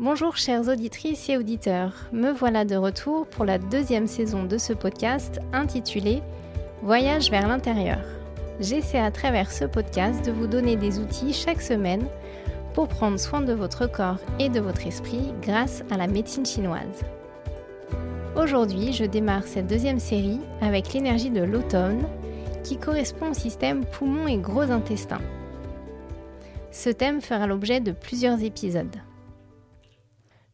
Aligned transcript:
Bonjour 0.00 0.36
chères 0.36 0.68
auditrices 0.68 1.28
et 1.28 1.36
auditeurs, 1.36 1.92
me 2.12 2.30
voilà 2.30 2.64
de 2.64 2.76
retour 2.76 3.26
pour 3.26 3.44
la 3.44 3.58
deuxième 3.58 4.06
saison 4.06 4.44
de 4.44 4.56
ce 4.56 4.72
podcast 4.72 5.40
intitulé 5.52 6.22
Voyage 6.82 7.32
vers 7.32 7.48
l'intérieur. 7.48 7.98
J'essaie 8.60 9.00
à 9.00 9.10
travers 9.10 9.50
ce 9.50 9.64
podcast 9.64 10.24
de 10.24 10.30
vous 10.30 10.46
donner 10.46 10.76
des 10.76 11.00
outils 11.00 11.32
chaque 11.32 11.60
semaine 11.60 12.06
pour 12.74 12.86
prendre 12.86 13.18
soin 13.18 13.40
de 13.40 13.52
votre 13.52 13.90
corps 13.90 14.20
et 14.38 14.48
de 14.48 14.60
votre 14.60 14.86
esprit 14.86 15.32
grâce 15.42 15.82
à 15.90 15.96
la 15.96 16.06
médecine 16.06 16.46
chinoise. 16.46 17.02
Aujourd'hui, 18.36 18.92
je 18.92 19.04
démarre 19.04 19.48
cette 19.48 19.66
deuxième 19.66 19.98
série 19.98 20.38
avec 20.60 20.92
l'énergie 20.92 21.30
de 21.30 21.42
l'automne 21.42 22.04
qui 22.62 22.76
correspond 22.76 23.32
au 23.32 23.34
système 23.34 23.84
poumon 23.84 24.28
et 24.28 24.38
gros 24.38 24.70
intestin. 24.70 25.20
Ce 26.70 26.88
thème 26.88 27.20
fera 27.20 27.48
l'objet 27.48 27.80
de 27.80 27.90
plusieurs 27.90 28.44
épisodes. 28.44 28.94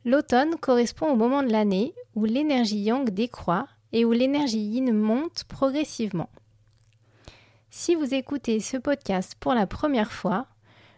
L'automne 0.07 0.57
correspond 0.57 1.11
au 1.11 1.17
moment 1.17 1.43
de 1.43 1.51
l'année 1.51 1.95
où 2.15 2.27
l'énergie 2.27 2.81
yang 2.81 3.09
décroît 3.09 3.67
et 3.93 4.05
où 4.05 4.13
l'énergie 4.13 4.59
yin 4.59 4.93
monte 4.93 5.45
progressivement. 5.45 6.29
Si 7.71 7.95
vous 7.95 8.13
écoutez 8.13 8.61
ce 8.61 8.77
podcast 8.77 9.35
pour 9.41 9.55
la 9.55 9.67
première 9.67 10.13
fois, 10.13 10.47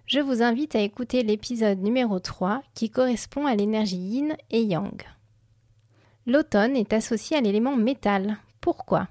je 0.07 0.19
vous 0.19 0.43
invite 0.43 0.75
à 0.75 0.81
écouter 0.81 1.23
l'épisode 1.23 1.79
numéro 1.79 2.19
3 2.19 2.63
qui 2.75 2.91
correspond 2.91 3.47
à 3.47 3.55
l'énergie 3.55 3.97
yin 3.97 4.37
et 4.51 4.63
yang. 4.63 5.03
L'automne 6.27 6.75
est 6.75 6.93
associé 6.93 7.37
à 7.37 7.41
l'élément 7.41 7.77
métal. 7.77 8.39
Pourquoi? 8.61 9.07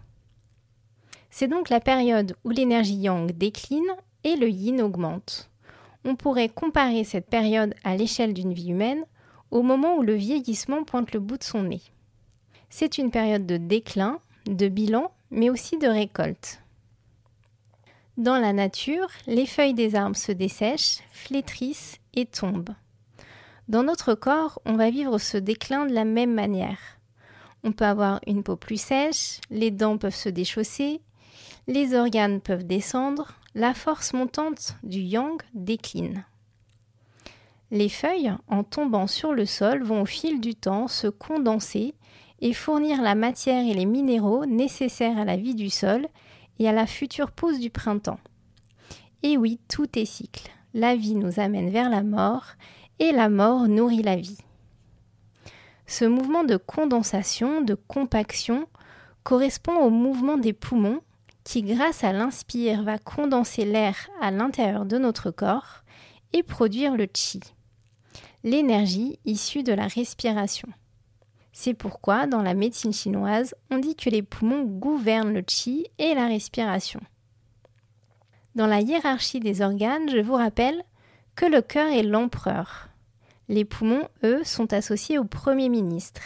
C'est 1.29 1.47
donc 1.47 1.69
la 1.69 1.79
période 1.79 2.35
où 2.43 2.49
l'énergie 2.49 2.95
yang 2.95 3.31
décline 3.31 3.95
et 4.25 4.35
le 4.35 4.49
yin 4.49 4.81
augmente. 4.81 5.49
On 6.03 6.17
pourrait 6.17 6.49
comparer 6.49 7.05
cette 7.05 7.29
période 7.29 7.73
à 7.85 7.95
l'échelle 7.95 8.33
d'une 8.33 8.53
vie 8.53 8.71
humaine 8.71 9.05
au 9.51 9.61
moment 9.61 9.97
où 9.97 10.01
le 10.01 10.15
vieillissement 10.15 10.83
pointe 10.83 11.13
le 11.13 11.19
bout 11.19 11.37
de 11.37 11.43
son 11.43 11.63
nez. 11.63 11.81
C'est 12.69 12.97
une 12.97 13.11
période 13.11 13.45
de 13.45 13.57
déclin, 13.57 14.19
de 14.45 14.67
bilan, 14.67 15.11
mais 15.31 15.49
aussi 15.49 15.77
de 15.77 15.87
récolte. 15.87 16.61
Dans 18.17 18.37
la 18.37 18.53
nature, 18.53 19.07
les 19.27 19.45
feuilles 19.45 19.73
des 19.73 19.95
arbres 19.95 20.15
se 20.15 20.31
dessèchent, 20.31 20.99
flétrissent 21.11 21.99
et 22.13 22.25
tombent. 22.25 22.75
Dans 23.67 23.83
notre 23.83 24.13
corps, 24.13 24.61
on 24.65 24.75
va 24.75 24.89
vivre 24.89 25.17
ce 25.17 25.37
déclin 25.37 25.85
de 25.85 25.93
la 25.93 26.05
même 26.05 26.33
manière. 26.33 26.79
On 27.63 27.71
peut 27.71 27.85
avoir 27.85 28.21
une 28.27 28.43
peau 28.43 28.55
plus 28.55 28.79
sèche, 28.79 29.39
les 29.49 29.71
dents 29.71 29.97
peuvent 29.97 30.15
se 30.15 30.29
déchausser, 30.29 31.01
les 31.67 31.95
organes 31.95 32.41
peuvent 32.41 32.65
descendre, 32.65 33.33
la 33.55 33.73
force 33.73 34.13
montante 34.13 34.75
du 34.83 34.99
yang 34.99 35.41
décline. 35.53 36.25
Les 37.71 37.89
feuilles, 37.89 38.33
en 38.47 38.63
tombant 38.63 39.07
sur 39.07 39.33
le 39.33 39.45
sol, 39.45 39.83
vont 39.83 40.03
au 40.03 40.05
fil 40.05 40.39
du 40.39 40.55
temps 40.55 40.87
se 40.87 41.07
condenser 41.07 41.95
et 42.39 42.53
fournir 42.53 43.01
la 43.01 43.15
matière 43.15 43.65
et 43.65 43.73
les 43.73 43.85
minéraux 43.85 44.45
nécessaires 44.45 45.17
à 45.17 45.25
la 45.25 45.37
vie 45.37 45.55
du 45.55 45.69
sol 45.69 46.07
et 46.59 46.69
à 46.69 46.71
la 46.71 46.85
future 46.85 47.31
pousse 47.31 47.59
du 47.59 47.69
printemps. 47.69 48.19
Et 49.23 49.37
oui, 49.37 49.59
tout 49.67 49.97
est 49.97 50.05
cycle. 50.05 50.49
La 50.73 50.95
vie 50.95 51.15
nous 51.15 51.39
amène 51.39 51.69
vers 51.69 51.89
la 51.89 52.03
mort 52.03 52.45
et 52.99 53.11
la 53.11 53.29
mort 53.29 53.67
nourrit 53.67 54.03
la 54.03 54.15
vie. 54.15 54.37
Ce 55.87 56.05
mouvement 56.05 56.43
de 56.43 56.57
condensation, 56.57 57.61
de 57.61 57.75
compaction, 57.75 58.67
correspond 59.23 59.77
au 59.77 59.89
mouvement 59.89 60.37
des 60.37 60.53
poumons 60.53 61.01
qui, 61.43 61.63
grâce 61.63 62.03
à 62.03 62.11
l'inspire, 62.11 62.83
va 62.83 62.97
condenser 62.97 63.65
l'air 63.65 63.95
à 64.21 64.31
l'intérieur 64.31 64.85
de 64.85 64.97
notre 64.97 65.31
corps 65.31 65.83
et 66.33 66.43
produire 66.43 66.95
le 66.95 67.07
chi 67.13 67.39
l'énergie 68.45 69.17
issue 69.25 69.63
de 69.63 69.73
la 69.73 69.87
respiration. 69.87 70.69
C'est 71.51 71.73
pourquoi, 71.73 72.27
dans 72.27 72.43
la 72.43 72.53
médecine 72.53 72.93
chinoise, 72.93 73.55
on 73.71 73.79
dit 73.79 73.95
que 73.95 74.09
les 74.09 74.21
poumons 74.21 74.63
gouvernent 74.63 75.33
le 75.33 75.41
qi 75.41 75.87
et 75.97 76.13
la 76.13 76.27
respiration. 76.27 76.99
Dans 78.53 78.67
la 78.67 78.81
hiérarchie 78.81 79.39
des 79.39 79.61
organes, 79.61 80.09
je 80.09 80.19
vous 80.19 80.35
rappelle 80.35 80.83
que 81.35 81.45
le 81.45 81.61
cœur 81.61 81.91
est 81.91 82.03
l'empereur. 82.03 82.89
Les 83.49 83.65
poumons, 83.65 84.07
eux, 84.23 84.43
sont 84.43 84.73
associés 84.73 85.17
au 85.17 85.25
Premier 85.25 85.67
ministre. 85.67 86.21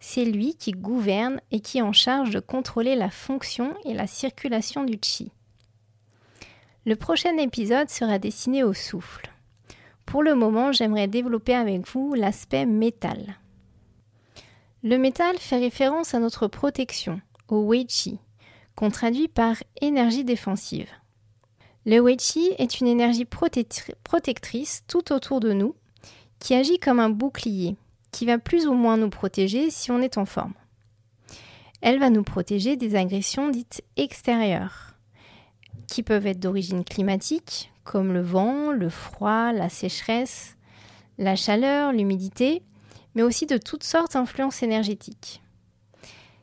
C'est 0.00 0.24
lui 0.24 0.56
qui 0.56 0.72
gouverne 0.72 1.40
et 1.52 1.60
qui 1.60 1.78
est 1.78 1.82
en 1.82 1.92
charge 1.92 2.30
de 2.30 2.40
contrôler 2.40 2.96
la 2.96 3.10
fonction 3.10 3.74
et 3.84 3.94
la 3.94 4.08
circulation 4.08 4.82
du 4.82 4.98
qi. 4.98 5.30
Le 6.86 6.96
prochain 6.96 7.38
épisode 7.38 7.88
sera 7.88 8.18
destiné 8.18 8.62
au 8.62 8.74
souffle. 8.74 9.32
Pour 10.04 10.22
le 10.22 10.34
moment, 10.34 10.70
j'aimerais 10.70 11.08
développer 11.08 11.54
avec 11.54 11.88
vous 11.88 12.12
l'aspect 12.12 12.66
métal. 12.66 13.38
Le 14.82 14.98
métal 14.98 15.38
fait 15.38 15.56
référence 15.56 16.12
à 16.12 16.18
notre 16.18 16.46
protection, 16.46 17.22
au 17.48 17.62
Wei 17.62 17.86
Qi, 17.86 18.18
qu'on 18.74 18.90
traduit 18.90 19.28
par 19.28 19.56
énergie 19.80 20.24
défensive. 20.24 20.90
Le 21.86 22.00
Wei 22.00 22.18
Qi 22.18 22.50
est 22.58 22.80
une 22.80 22.86
énergie 22.86 23.24
protectrice 23.24 24.84
tout 24.86 25.10
autour 25.10 25.40
de 25.40 25.54
nous, 25.54 25.74
qui 26.38 26.54
agit 26.54 26.78
comme 26.78 27.00
un 27.00 27.08
bouclier, 27.08 27.76
qui 28.10 28.26
va 28.26 28.36
plus 28.36 28.66
ou 28.66 28.74
moins 28.74 28.98
nous 28.98 29.08
protéger 29.08 29.70
si 29.70 29.90
on 29.90 30.02
est 30.02 30.18
en 30.18 30.26
forme. 30.26 30.52
Elle 31.80 31.98
va 31.98 32.10
nous 32.10 32.24
protéger 32.24 32.76
des 32.76 32.94
agressions 32.94 33.48
dites 33.48 33.82
extérieures, 33.96 34.93
qui 35.86 36.02
peuvent 36.02 36.26
être 36.26 36.40
d'origine 36.40 36.84
climatique, 36.84 37.70
comme 37.84 38.12
le 38.12 38.22
vent, 38.22 38.72
le 38.72 38.88
froid, 38.88 39.52
la 39.52 39.68
sécheresse, 39.68 40.56
la 41.18 41.36
chaleur, 41.36 41.92
l'humidité, 41.92 42.62
mais 43.14 43.22
aussi 43.22 43.46
de 43.46 43.58
toutes 43.58 43.84
sortes 43.84 44.14
d'influences 44.14 44.62
énergétiques. 44.62 45.42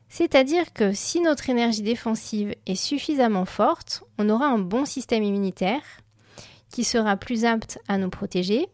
C'est-à-dire 0.10 0.74
que 0.74 0.94
si 0.94 1.22
notre 1.22 1.50
énergie 1.50 1.82
défensive 1.82 2.54
est 2.66 2.76
suffisamment 2.76 3.46
forte, 3.46 4.04
on 4.18 4.30
aura 4.30 4.48
un 4.48 4.60
bon 4.60 4.86
système 4.86 5.24
immunitaire 5.24 5.84
qui 6.70 6.84
sera 6.84 7.18
plus 7.18 7.46
apte 7.46 7.80
à 7.88 7.98
nous 7.98 8.10
protéger, 8.10 8.68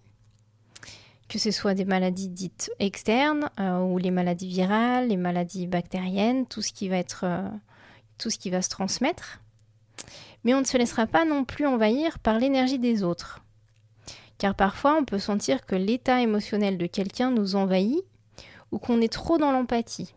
que 1.27 1.39
ce 1.39 1.51
soit 1.51 1.73
des 1.73 1.85
maladies 1.85 2.29
dites 2.29 2.71
externes 2.79 3.49
euh, 3.59 3.79
ou 3.79 3.97
les 3.97 4.11
maladies 4.11 4.47
virales, 4.47 5.09
les 5.09 5.17
maladies 5.17 5.67
bactériennes, 5.67 6.45
tout 6.47 6.61
ce 6.61 6.71
qui 6.71 6.89
va 6.89 6.97
être 6.97 7.21
euh, 7.23 7.47
tout 8.17 8.29
ce 8.29 8.37
qui 8.37 8.49
va 8.49 8.61
se 8.61 8.69
transmettre 8.69 9.41
mais 10.47 10.53
on 10.53 10.61
ne 10.61 10.65
se 10.65 10.77
laissera 10.77 11.07
pas 11.07 11.25
non 11.25 11.43
plus 11.43 11.67
envahir 11.67 12.19
par 12.19 12.39
l'énergie 12.39 12.79
des 12.79 13.03
autres. 13.03 13.41
Car 14.37 14.55
parfois 14.55 14.95
on 14.97 15.03
peut 15.03 15.19
sentir 15.19 15.65
que 15.65 15.75
l'état 15.75 16.21
émotionnel 16.21 16.77
de 16.77 16.85
quelqu'un 16.85 17.31
nous 17.31 17.57
envahit 17.57 18.05
ou 18.71 18.79
qu'on 18.79 19.01
est 19.01 19.11
trop 19.11 19.37
dans 19.37 19.51
l'empathie. 19.51 20.15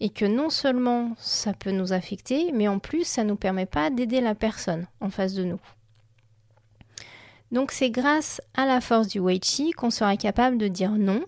Et 0.00 0.08
que 0.08 0.24
non 0.24 0.48
seulement 0.48 1.12
ça 1.18 1.52
peut 1.52 1.70
nous 1.70 1.92
affecter, 1.92 2.50
mais 2.52 2.66
en 2.66 2.78
plus 2.78 3.04
ça 3.04 3.24
ne 3.24 3.28
nous 3.28 3.36
permet 3.36 3.66
pas 3.66 3.90
d'aider 3.90 4.22
la 4.22 4.34
personne 4.34 4.86
en 5.00 5.10
face 5.10 5.34
de 5.34 5.44
nous. 5.44 5.60
Donc 7.52 7.72
c'est 7.72 7.90
grâce 7.90 8.40
à 8.54 8.64
la 8.64 8.80
force 8.80 9.08
du 9.08 9.18
Wei 9.18 9.38
Chi 9.42 9.72
qu'on 9.72 9.90
sera 9.90 10.16
capable 10.16 10.56
de 10.56 10.68
dire 10.68 10.92
non 10.92 11.20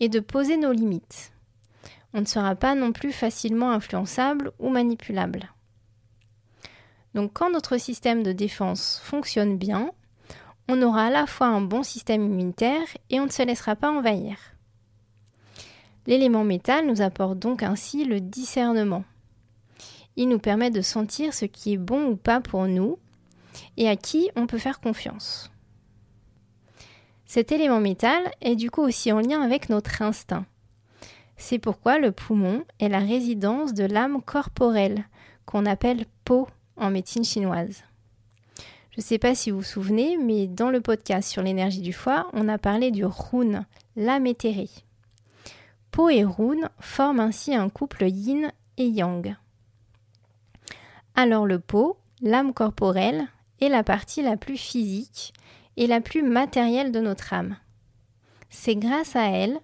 et 0.00 0.08
de 0.08 0.20
poser 0.20 0.56
nos 0.56 0.72
limites. 0.72 1.32
On 2.14 2.22
ne 2.22 2.26
sera 2.26 2.54
pas 2.54 2.74
non 2.74 2.92
plus 2.92 3.12
facilement 3.12 3.72
influençable 3.72 4.52
ou 4.58 4.70
manipulable. 4.70 5.50
Donc 7.16 7.30
quand 7.32 7.50
notre 7.50 7.78
système 7.78 8.22
de 8.22 8.32
défense 8.32 9.00
fonctionne 9.02 9.56
bien, 9.56 9.90
on 10.68 10.82
aura 10.82 11.06
à 11.06 11.10
la 11.10 11.26
fois 11.26 11.46
un 11.46 11.62
bon 11.62 11.82
système 11.82 12.26
immunitaire 12.26 12.86
et 13.08 13.20
on 13.20 13.24
ne 13.24 13.30
se 13.30 13.42
laissera 13.42 13.74
pas 13.74 13.90
envahir. 13.90 14.36
L'élément 16.06 16.44
métal 16.44 16.86
nous 16.86 17.00
apporte 17.00 17.38
donc 17.38 17.62
ainsi 17.62 18.04
le 18.04 18.20
discernement. 18.20 19.02
Il 20.16 20.28
nous 20.28 20.38
permet 20.38 20.70
de 20.70 20.82
sentir 20.82 21.32
ce 21.32 21.46
qui 21.46 21.72
est 21.72 21.78
bon 21.78 22.04
ou 22.04 22.16
pas 22.16 22.42
pour 22.42 22.66
nous 22.66 22.98
et 23.78 23.88
à 23.88 23.96
qui 23.96 24.30
on 24.36 24.46
peut 24.46 24.58
faire 24.58 24.80
confiance. 24.80 25.50
Cet 27.24 27.50
élément 27.50 27.80
métal 27.80 28.30
est 28.42 28.56
du 28.56 28.70
coup 28.70 28.82
aussi 28.82 29.10
en 29.10 29.20
lien 29.20 29.40
avec 29.40 29.70
notre 29.70 30.02
instinct. 30.02 30.44
C'est 31.38 31.58
pourquoi 31.58 31.98
le 31.98 32.12
poumon 32.12 32.62
est 32.78 32.90
la 32.90 33.00
résidence 33.00 33.72
de 33.72 33.84
l'âme 33.84 34.20
corporelle, 34.20 35.06
qu'on 35.46 35.64
appelle 35.64 36.04
peau 36.26 36.46
en 36.76 36.90
médecine 36.90 37.24
chinoise. 37.24 37.82
Je 38.90 39.00
ne 39.00 39.04
sais 39.04 39.18
pas 39.18 39.34
si 39.34 39.50
vous 39.50 39.58
vous 39.58 39.62
souvenez, 39.62 40.16
mais 40.16 40.46
dans 40.46 40.70
le 40.70 40.80
podcast 40.80 41.28
sur 41.28 41.42
l'énergie 41.42 41.82
du 41.82 41.92
foie, 41.92 42.28
on 42.32 42.48
a 42.48 42.56
parlé 42.56 42.90
du 42.90 43.04
rune, 43.04 43.66
l'âme 43.94 44.26
éthérée. 44.26 44.70
Po 45.90 46.08
et 46.08 46.24
rune 46.24 46.68
forment 46.80 47.20
ainsi 47.20 47.54
un 47.54 47.68
couple 47.68 48.04
yin 48.04 48.50
et 48.78 48.86
yang. 48.86 49.36
Alors 51.14 51.46
le 51.46 51.58
Po, 51.58 51.98
l'âme 52.20 52.52
corporelle, 52.52 53.26
est 53.60 53.68
la 53.68 53.82
partie 53.82 54.22
la 54.22 54.36
plus 54.36 54.58
physique 54.58 55.32
et 55.76 55.86
la 55.86 56.00
plus 56.00 56.22
matérielle 56.22 56.92
de 56.92 57.00
notre 57.00 57.32
âme. 57.32 57.56
C'est 58.50 58.76
grâce 58.76 59.16
à 59.16 59.30
elle 59.30 59.58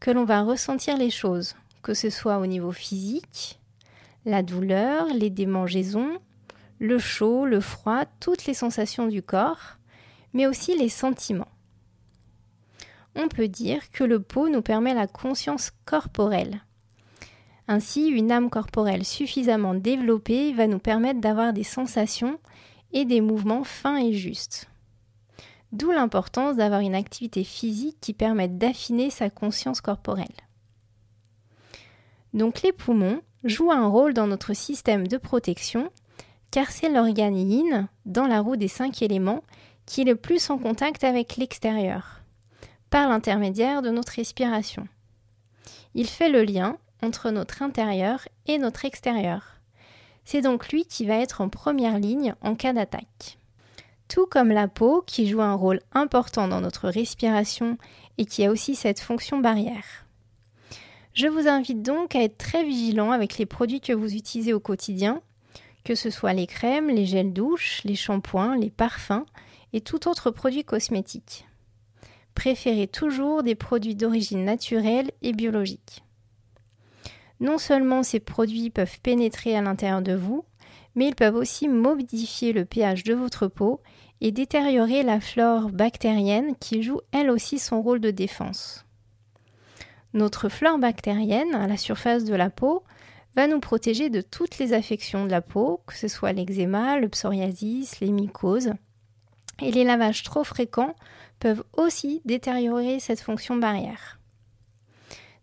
que 0.00 0.10
l'on 0.10 0.24
va 0.24 0.42
ressentir 0.42 0.96
les 0.96 1.10
choses, 1.10 1.54
que 1.82 1.94
ce 1.94 2.10
soit 2.10 2.38
au 2.38 2.46
niveau 2.46 2.72
physique, 2.72 3.60
la 4.24 4.42
douleur, 4.42 5.06
les 5.14 5.30
démangeaisons, 5.30 6.18
le 6.84 6.98
chaud, 6.98 7.46
le 7.46 7.60
froid, 7.60 8.04
toutes 8.20 8.44
les 8.44 8.54
sensations 8.54 9.06
du 9.06 9.22
corps, 9.22 9.78
mais 10.34 10.46
aussi 10.46 10.76
les 10.76 10.88
sentiments. 10.90 11.48
on 13.16 13.28
peut 13.28 13.48
dire 13.48 13.90
que 13.90 14.02
le 14.02 14.20
pot 14.20 14.48
nous 14.48 14.60
permet 14.60 14.92
la 14.92 15.06
conscience 15.06 15.70
corporelle. 15.84 16.62
Ainsi, 17.68 18.08
une 18.08 18.32
âme 18.32 18.50
corporelle 18.50 19.04
suffisamment 19.04 19.74
développée 19.74 20.52
va 20.52 20.66
nous 20.66 20.80
permettre 20.80 21.20
d'avoir 21.20 21.52
des 21.52 21.62
sensations 21.62 22.38
et 22.92 23.04
des 23.04 23.20
mouvements 23.20 23.64
fins 23.64 23.96
et 23.96 24.12
justes. 24.12 24.68
D'où 25.72 25.92
l'importance 25.92 26.56
d'avoir 26.56 26.80
une 26.80 26.94
activité 26.94 27.44
physique 27.44 27.96
qui 28.00 28.12
permette 28.12 28.58
d'affiner 28.58 29.10
sa 29.10 29.30
conscience 29.30 29.80
corporelle. 29.80 30.26
Donc 32.34 32.62
les 32.62 32.72
poumons 32.72 33.22
jouent 33.44 33.72
un 33.72 33.86
rôle 33.86 34.12
dans 34.12 34.26
notre 34.26 34.54
système 34.54 35.06
de 35.06 35.16
protection 35.16 35.90
car 36.54 36.70
c'est 36.70 36.88
l'organe 36.88 37.36
yin 37.36 37.88
dans 38.06 38.28
la 38.28 38.40
roue 38.40 38.54
des 38.54 38.68
cinq 38.68 39.02
éléments 39.02 39.42
qui 39.86 40.02
est 40.02 40.04
le 40.04 40.14
plus 40.14 40.50
en 40.50 40.56
contact 40.56 41.02
avec 41.02 41.36
l'extérieur, 41.36 42.20
par 42.90 43.08
l'intermédiaire 43.08 43.82
de 43.82 43.90
notre 43.90 44.12
respiration. 44.12 44.86
Il 45.96 46.06
fait 46.06 46.28
le 46.28 46.44
lien 46.44 46.78
entre 47.02 47.32
notre 47.32 47.62
intérieur 47.62 48.28
et 48.46 48.58
notre 48.58 48.84
extérieur. 48.84 49.56
C'est 50.24 50.42
donc 50.42 50.68
lui 50.68 50.84
qui 50.84 51.06
va 51.06 51.16
être 51.16 51.40
en 51.40 51.48
première 51.48 51.98
ligne 51.98 52.36
en 52.40 52.54
cas 52.54 52.72
d'attaque. 52.72 53.38
Tout 54.06 54.26
comme 54.26 54.50
la 54.50 54.68
peau 54.68 55.02
qui 55.04 55.26
joue 55.26 55.42
un 55.42 55.54
rôle 55.54 55.80
important 55.90 56.46
dans 56.46 56.60
notre 56.60 56.88
respiration 56.88 57.78
et 58.16 58.26
qui 58.26 58.44
a 58.44 58.52
aussi 58.52 58.76
cette 58.76 59.00
fonction 59.00 59.38
barrière. 59.38 60.06
Je 61.14 61.26
vous 61.26 61.48
invite 61.48 61.82
donc 61.82 62.14
à 62.14 62.22
être 62.22 62.38
très 62.38 62.62
vigilant 62.62 63.10
avec 63.10 63.38
les 63.38 63.46
produits 63.46 63.80
que 63.80 63.92
vous 63.92 64.14
utilisez 64.14 64.52
au 64.52 64.60
quotidien, 64.60 65.20
que 65.84 65.94
ce 65.94 66.10
soit 66.10 66.32
les 66.32 66.46
crèmes, 66.46 66.88
les 66.88 67.06
gels 67.06 67.32
douche, 67.32 67.82
les 67.84 67.94
shampoings, 67.94 68.56
les 68.56 68.70
parfums 68.70 69.24
et 69.72 69.80
tout 69.80 70.08
autre 70.08 70.30
produit 70.30 70.64
cosmétique. 70.64 71.46
Préférez 72.34 72.88
toujours 72.88 73.42
des 73.42 73.54
produits 73.54 73.94
d'origine 73.94 74.44
naturelle 74.44 75.12
et 75.22 75.32
biologique. 75.32 76.02
Non 77.40 77.58
seulement 77.58 78.02
ces 78.02 78.20
produits 78.20 78.70
peuvent 78.70 79.00
pénétrer 79.00 79.56
à 79.56 79.62
l'intérieur 79.62 80.02
de 80.02 80.14
vous, 80.14 80.44
mais 80.94 81.08
ils 81.08 81.14
peuvent 81.14 81.36
aussi 81.36 81.68
modifier 81.68 82.52
le 82.52 82.64
pH 82.64 83.04
de 83.04 83.14
votre 83.14 83.46
peau 83.46 83.80
et 84.20 84.32
détériorer 84.32 85.02
la 85.02 85.20
flore 85.20 85.68
bactérienne 85.70 86.54
qui 86.58 86.82
joue 86.82 87.00
elle 87.12 87.30
aussi 87.30 87.58
son 87.58 87.82
rôle 87.82 88.00
de 88.00 88.10
défense. 88.10 88.84
Notre 90.12 90.48
flore 90.48 90.78
bactérienne 90.78 91.54
à 91.54 91.66
la 91.66 91.76
surface 91.76 92.24
de 92.24 92.34
la 92.34 92.48
peau 92.48 92.84
va 93.36 93.46
nous 93.46 93.60
protéger 93.60 94.10
de 94.10 94.20
toutes 94.20 94.58
les 94.58 94.72
affections 94.72 95.24
de 95.24 95.30
la 95.30 95.40
peau, 95.40 95.80
que 95.86 95.94
ce 95.94 96.08
soit 96.08 96.32
l'eczéma, 96.32 96.98
le 96.98 97.08
psoriasis, 97.08 98.00
les 98.00 98.10
mycoses. 98.10 98.72
Et 99.60 99.70
les 99.70 99.84
lavages 99.84 100.22
trop 100.22 100.44
fréquents 100.44 100.94
peuvent 101.38 101.64
aussi 101.76 102.22
détériorer 102.24 103.00
cette 103.00 103.20
fonction 103.20 103.56
barrière. 103.56 104.18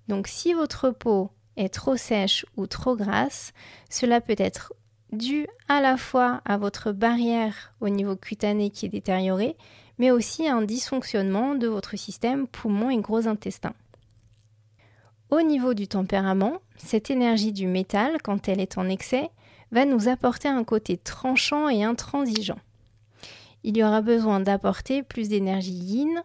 Donc 0.08 0.28
si 0.28 0.54
votre 0.54 0.90
peau 0.90 1.32
est 1.58 1.74
trop 1.74 1.96
sèche 1.96 2.46
ou 2.58 2.68
trop 2.68 2.96
grasse, 2.96 3.54
cela 3.90 4.22
peut 4.22 4.36
être 4.38 4.74
dû 5.12 5.48
à 5.68 5.82
la 5.82 5.98
fois 5.98 6.42
à 6.46 6.58
votre 6.58 6.92
barrière 6.92 7.74
au 7.82 7.90
niveau 7.90 8.16
cutané 8.16 8.70
qui 8.70 8.86
est 8.86 8.90
détériorée, 8.90 9.58
mais 9.98 10.12
aussi 10.12 10.48
à 10.48 10.56
un 10.56 10.62
dysfonctionnement 10.62 11.56
de 11.56 11.68
votre 11.68 11.98
système 11.98 12.48
poumon 12.48 12.90
et 12.90 12.98
gros 12.98 13.28
intestin. 13.28 13.74
Au 15.32 15.42
niveau 15.42 15.74
du 15.74 15.88
tempérament, 15.88 16.58
cette 16.76 17.10
énergie 17.10 17.54
du 17.54 17.66
métal, 17.66 18.22
quand 18.22 18.50
elle 18.50 18.60
est 18.60 18.78
en 18.78 18.90
excès, 18.90 19.30
va 19.72 19.86
nous 19.86 20.10
apporter 20.10 20.50
un 20.50 20.66
côté 20.66 20.98
tranchant 20.98 21.70
et 21.70 21.86
intransigeant. 21.86 22.60
Il 23.64 23.78
y 23.78 23.84
aura 23.84 24.02
besoin 24.02 24.42
d'apporter 24.42 25.04
plus 25.04 25.30
d'énergie 25.30 25.72
yin, 25.72 26.22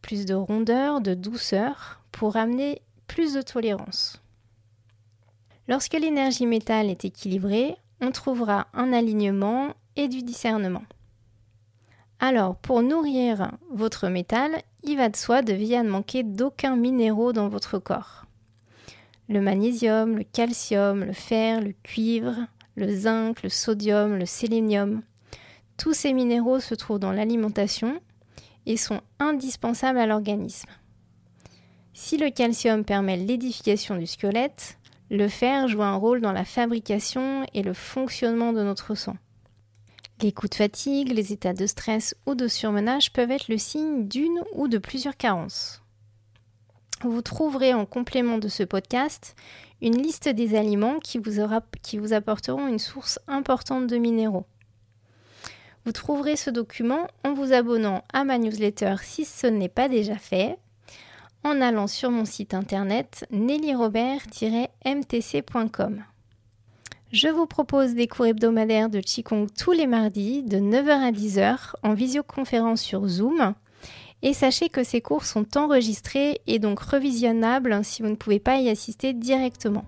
plus 0.00 0.24
de 0.24 0.32
rondeur, 0.32 1.02
de 1.02 1.12
douceur, 1.12 2.00
pour 2.10 2.36
amener 2.36 2.80
plus 3.06 3.34
de 3.34 3.42
tolérance. 3.42 4.22
Lorsque 5.68 5.92
l'énergie 5.92 6.46
métal 6.46 6.88
est 6.88 7.04
équilibrée, 7.04 7.76
on 8.00 8.12
trouvera 8.12 8.68
un 8.72 8.94
alignement 8.94 9.74
et 9.96 10.08
du 10.08 10.22
discernement. 10.22 10.84
Alors, 12.18 12.56
pour 12.56 12.82
nourrir 12.82 13.50
votre 13.70 14.08
métal, 14.08 14.62
il 14.84 14.96
va 14.96 15.08
de 15.08 15.16
soi 15.16 15.42
de 15.42 15.52
ne 15.52 15.88
manquer 15.88 16.22
d'aucun 16.22 16.76
minéraux 16.76 17.32
dans 17.32 17.48
votre 17.48 17.78
corps. 17.78 18.26
Le 19.28 19.40
magnésium, 19.40 20.16
le 20.16 20.24
calcium, 20.24 21.04
le 21.04 21.12
fer, 21.12 21.60
le 21.60 21.74
cuivre, 21.82 22.36
le 22.76 22.94
zinc, 22.94 23.42
le 23.42 23.48
sodium, 23.48 24.16
le 24.16 24.26
sélénium, 24.26 25.02
tous 25.76 25.94
ces 25.94 26.12
minéraux 26.12 26.60
se 26.60 26.74
trouvent 26.74 26.98
dans 26.98 27.12
l'alimentation 27.12 28.00
et 28.66 28.76
sont 28.76 29.00
indispensables 29.18 29.98
à 29.98 30.06
l'organisme. 30.06 30.70
Si 31.92 32.16
le 32.16 32.30
calcium 32.30 32.84
permet 32.84 33.16
l'édification 33.16 33.96
du 33.96 34.06
squelette, 34.06 34.78
le 35.10 35.28
fer 35.28 35.68
joue 35.68 35.82
un 35.82 35.96
rôle 35.96 36.20
dans 36.20 36.32
la 36.32 36.44
fabrication 36.44 37.44
et 37.52 37.62
le 37.62 37.74
fonctionnement 37.74 38.52
de 38.52 38.62
notre 38.62 38.94
sang. 38.94 39.16
Les 40.20 40.32
coups 40.32 40.50
de 40.50 40.56
fatigue, 40.56 41.12
les 41.12 41.32
états 41.32 41.54
de 41.54 41.66
stress 41.66 42.14
ou 42.26 42.34
de 42.34 42.46
surmenage 42.46 43.10
peuvent 43.12 43.30
être 43.30 43.48
le 43.48 43.56
signe 43.58 44.06
d'une 44.06 44.42
ou 44.54 44.68
de 44.68 44.78
plusieurs 44.78 45.16
carences. 45.16 45.82
Vous 47.02 47.22
trouverez 47.22 47.74
en 47.74 47.86
complément 47.86 48.38
de 48.38 48.46
ce 48.46 48.62
podcast 48.62 49.34
une 49.80 50.00
liste 50.00 50.28
des 50.28 50.54
aliments 50.54 51.00
qui 51.00 51.18
vous, 51.18 51.40
apporteront 51.40 52.68
une 52.68 52.78
source 52.78 53.18
importante 53.26 53.88
de 53.88 53.96
minéraux. 53.96 54.46
Vous 55.84 55.90
trouverez 55.90 56.36
ce 56.36 56.50
document 56.50 57.08
en 57.24 57.34
vous 57.34 57.52
abonnant 57.52 58.04
à 58.12 58.22
ma 58.22 58.38
newsletter 58.38 58.94
si 59.02 59.24
ce 59.24 59.48
n'est 59.48 59.68
pas 59.68 59.88
déjà 59.88 60.16
fait 60.16 60.56
en 61.42 61.60
allant 61.60 61.88
sur 61.88 62.12
mon 62.12 62.24
site 62.24 62.54
internet 62.54 63.26
nellyrobert-mtc.com. 63.32 66.04
Je 67.12 67.28
vous 67.28 67.46
propose 67.46 67.94
des 67.94 68.06
cours 68.06 68.26
hebdomadaires 68.26 68.88
de 68.88 69.00
Qigong 69.00 69.46
tous 69.58 69.72
les 69.72 69.86
mardis 69.86 70.42
de 70.42 70.56
9h 70.56 70.88
à 70.88 71.12
10h 71.12 71.74
en 71.82 71.92
visioconférence 71.92 72.80
sur 72.80 73.06
Zoom. 73.06 73.54
Et 74.22 74.32
sachez 74.32 74.68
que 74.68 74.82
ces 74.82 75.00
cours 75.00 75.24
sont 75.24 75.58
enregistrés 75.58 76.40
et 76.46 76.58
donc 76.58 76.80
revisionnables 76.80 77.84
si 77.84 78.02
vous 78.02 78.08
ne 78.08 78.14
pouvez 78.14 78.40
pas 78.40 78.56
y 78.56 78.70
assister 78.70 79.12
directement. 79.12 79.84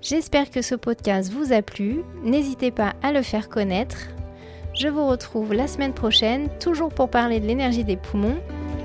J'espère 0.00 0.50
que 0.50 0.60
ce 0.60 0.74
podcast 0.74 1.32
vous 1.32 1.52
a 1.52 1.62
plu. 1.62 2.02
N'hésitez 2.24 2.72
pas 2.72 2.94
à 3.02 3.12
le 3.12 3.22
faire 3.22 3.48
connaître. 3.48 4.08
Je 4.74 4.88
vous 4.88 5.06
retrouve 5.06 5.52
la 5.52 5.68
semaine 5.68 5.94
prochaine, 5.94 6.48
toujours 6.58 6.92
pour 6.92 7.10
parler 7.10 7.38
de 7.38 7.46
l'énergie 7.46 7.84
des 7.84 7.96
poumons 7.96 8.40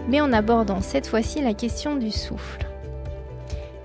mais 0.08 0.22
en 0.22 0.34
abordant 0.34 0.82
cette 0.82 1.08
fois-ci 1.08 1.42
la 1.42 1.54
question 1.54 1.96
du 1.96 2.12
souffle. 2.12 2.67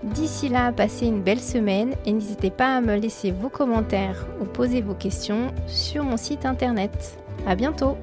D'ici 0.03 0.49
là, 0.49 0.73
passez 0.73 1.07
une 1.07 1.23
belle 1.23 1.41
semaine 1.41 1.95
et 2.05 2.13
n'hésitez 2.13 2.51
pas 2.51 2.77
à 2.77 2.81
me 2.81 2.97
laisser 2.97 3.31
vos 3.31 3.49
commentaires 3.49 4.27
ou 4.41 4.45
poser 4.45 4.81
vos 4.81 4.95
questions 4.95 5.53
sur 5.69 6.03
mon 6.03 6.17
site 6.17 6.45
internet. 6.45 7.17
À 7.47 7.55
bientôt! 7.55 7.97